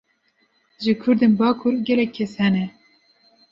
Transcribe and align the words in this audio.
Ji 0.85 0.93
Kurdên 1.03 1.33
bakur, 1.43 1.73
gelek 1.91 2.13
kes 2.17 2.33
hene 2.41 2.65